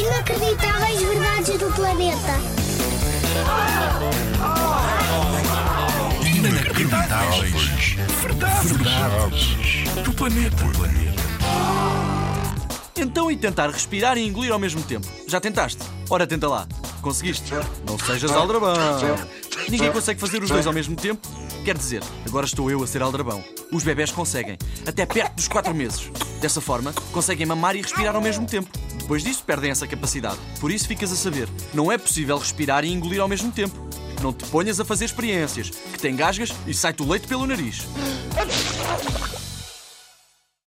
Inacreditáveis 0.00 1.02
verdades 1.02 1.58
do 1.58 1.70
planeta. 1.74 2.40
Inacreditáveis. 6.24 7.96
Verdades. 8.22 8.72
Verdades. 8.72 10.02
Do 10.02 10.12
planeta. 10.14 10.56
Então 12.96 13.30
e 13.30 13.36
tentar 13.36 13.68
respirar 13.68 14.16
e 14.16 14.26
engolir 14.26 14.50
ao 14.50 14.58
mesmo 14.58 14.82
tempo? 14.82 15.06
Já 15.28 15.38
tentaste? 15.38 15.82
Ora, 16.08 16.26
tenta 16.26 16.48
lá. 16.48 16.66
Conseguiste? 17.02 17.52
Não 17.86 17.98
sejas 17.98 18.32
aldrabão. 18.32 18.74
Ninguém 19.68 19.92
consegue 19.92 20.18
fazer 20.18 20.42
os 20.42 20.48
dois 20.48 20.66
ao 20.66 20.72
mesmo 20.72 20.96
tempo? 20.96 21.28
Quer 21.62 21.76
dizer, 21.76 22.02
agora 22.26 22.46
estou 22.46 22.70
eu 22.70 22.82
a 22.82 22.86
ser 22.86 23.02
aldrabão. 23.02 23.44
Os 23.70 23.84
bebés 23.84 24.10
conseguem, 24.10 24.56
até 24.86 25.04
perto 25.04 25.34
dos 25.34 25.46
4 25.46 25.74
meses. 25.74 26.10
Dessa 26.40 26.62
forma, 26.62 26.94
conseguem 27.12 27.44
mamar 27.44 27.76
e 27.76 27.82
respirar 27.82 28.16
ao 28.16 28.22
mesmo 28.22 28.46
tempo. 28.46 28.70
Depois 29.10 29.24
disso, 29.24 29.42
perdem 29.44 29.72
essa 29.72 29.88
capacidade. 29.88 30.38
Por 30.60 30.70
isso, 30.70 30.86
ficas 30.86 31.10
a 31.10 31.16
saber: 31.16 31.48
não 31.74 31.90
é 31.90 31.98
possível 31.98 32.38
respirar 32.38 32.84
e 32.84 32.92
engolir 32.92 33.20
ao 33.20 33.26
mesmo 33.26 33.50
tempo. 33.50 33.74
Não 34.22 34.32
te 34.32 34.46
ponhas 34.46 34.78
a 34.78 34.84
fazer 34.84 35.04
experiências, 35.04 35.68
que 35.68 35.98
te 35.98 36.06
engasgas 36.06 36.54
e 36.64 36.72
sai-te 36.72 37.02
o 37.02 37.08
leite 37.08 37.26
pelo 37.26 37.44
nariz. 37.44 37.88